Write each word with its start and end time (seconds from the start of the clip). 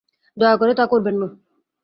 দয়া 0.37 0.55
করে 0.57 0.73
তা 0.75 0.85
করবেন 0.85 1.15
না। 1.21 1.27